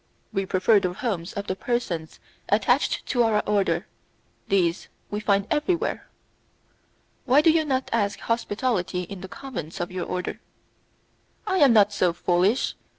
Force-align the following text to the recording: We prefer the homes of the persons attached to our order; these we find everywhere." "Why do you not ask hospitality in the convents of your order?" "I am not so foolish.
We 0.33 0.47
prefer 0.47 0.79
the 0.79 0.93
homes 0.93 1.31
of 1.33 1.45
the 1.45 1.55
persons 1.55 2.19
attached 2.49 3.05
to 3.05 3.21
our 3.21 3.43
order; 3.45 3.85
these 4.47 4.87
we 5.11 5.19
find 5.19 5.45
everywhere." 5.51 6.09
"Why 7.25 7.41
do 7.41 7.51
you 7.51 7.63
not 7.65 7.87
ask 7.93 8.17
hospitality 8.21 9.03
in 9.03 9.21
the 9.21 9.27
convents 9.27 9.79
of 9.79 9.91
your 9.91 10.07
order?" 10.07 10.39
"I 11.45 11.57
am 11.57 11.71
not 11.73 11.93
so 11.93 12.13
foolish. 12.13 12.73